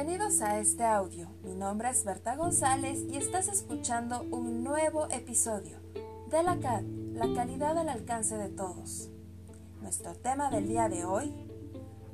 [0.00, 1.28] Bienvenidos a este audio.
[1.42, 5.80] Mi nombre es Berta González y estás escuchando un nuevo episodio
[6.30, 6.84] de la CAD,
[7.14, 9.10] la calidad al alcance de todos.
[9.82, 11.34] Nuestro tema del día de hoy,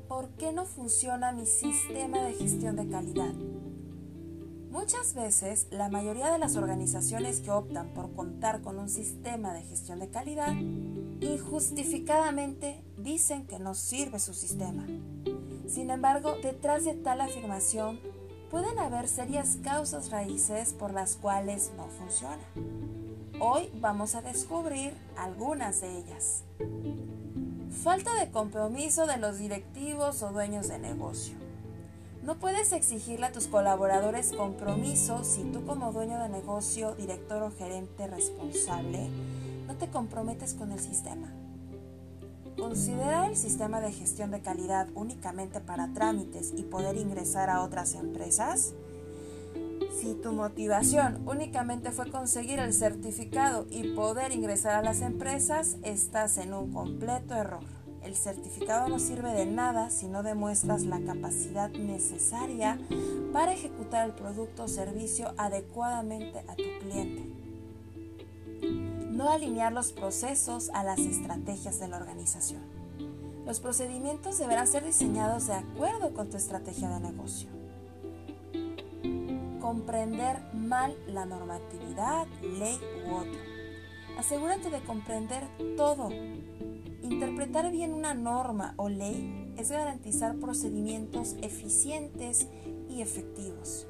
[0.08, 3.34] ¿por qué no funciona mi sistema de gestión de calidad?
[4.70, 9.60] Muchas veces, la mayoría de las organizaciones que optan por contar con un sistema de
[9.60, 10.54] gestión de calidad,
[11.20, 14.86] injustificadamente dicen que no sirve su sistema.
[15.66, 18.00] Sin embargo, detrás de tal afirmación
[18.50, 22.42] pueden haber serias causas raíces por las cuales no funciona.
[23.40, 26.44] Hoy vamos a descubrir algunas de ellas.
[27.82, 31.34] Falta de compromiso de los directivos o dueños de negocio.
[32.22, 37.50] No puedes exigirle a tus colaboradores compromiso si tú como dueño de negocio, director o
[37.50, 39.10] gerente responsable
[39.66, 41.28] no te comprometes con el sistema.
[42.58, 47.94] Considera el sistema de gestión de calidad únicamente para trámites y poder ingresar a otras
[47.94, 48.74] empresas.
[50.00, 56.38] Si tu motivación únicamente fue conseguir el certificado y poder ingresar a las empresas, estás
[56.38, 57.64] en un completo error.
[58.02, 62.78] El certificado no sirve de nada si no demuestras la capacidad necesaria
[63.32, 67.43] para ejecutar el producto o servicio adecuadamente a tu cliente.
[69.28, 72.62] Alinear los procesos a las estrategias de la organización.
[73.46, 77.48] Los procedimientos deberán ser diseñados de acuerdo con tu estrategia de negocio.
[79.60, 83.40] Comprender mal la normatividad, ley u otro.
[84.18, 85.44] Asegúrate de comprender
[85.76, 86.08] todo
[87.04, 92.48] Interpretar bien una norma o ley es garantizar procedimientos eficientes
[92.88, 93.86] y efectivos.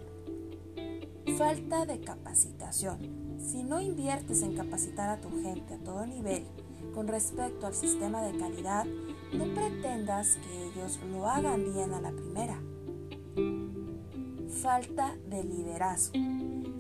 [1.39, 3.24] Falta de capacitación.
[3.55, 6.45] Si no inviertes en capacitar a tu gente a todo nivel
[6.93, 8.85] con respecto al sistema de calidad,
[9.33, 12.61] no pretendas que ellos lo hagan bien a la primera.
[14.61, 16.15] Falta de liderazgo.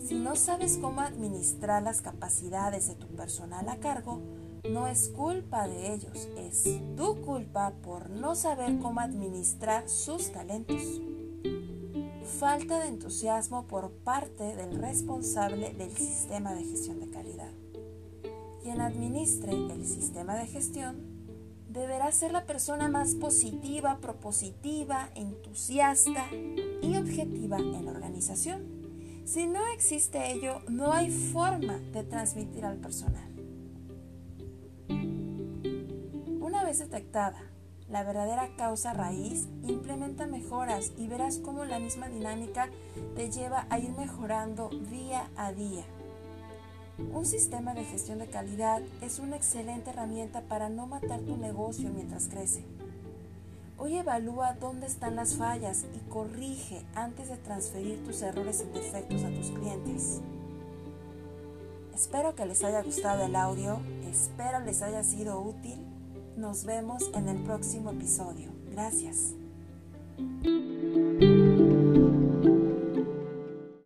[0.04, 4.20] Si no sabes cómo administrar las capacidades de tu personal a cargo,
[4.68, 6.64] no es culpa de ellos, es
[6.96, 11.00] tu culpa por no saber cómo administrar sus talentos.
[12.24, 17.52] Falta de entusiasmo por parte del responsable del sistema de gestión de calidad.
[18.62, 20.96] Quien administre el sistema de gestión
[21.68, 26.26] deberá ser la persona más positiva, propositiva, entusiasta
[26.82, 29.22] y objetiva en la organización.
[29.24, 33.34] Si no existe ello, no hay forma de transmitir al personal.
[36.78, 37.40] detectada
[37.88, 42.70] la verdadera causa raíz, implementa mejoras y verás cómo la misma dinámica
[43.14, 45.84] te lleva a ir mejorando día a día.
[47.12, 51.90] Un sistema de gestión de calidad es una excelente herramienta para no matar tu negocio
[51.90, 52.64] mientras crece.
[53.76, 59.24] Hoy evalúa dónde están las fallas y corrige antes de transferir tus errores y defectos
[59.24, 60.20] a tus clientes.
[61.92, 65.93] Espero que les haya gustado el audio, espero les haya sido útil
[66.36, 68.50] nos vemos en el próximo episodio.
[68.70, 69.34] Gracias.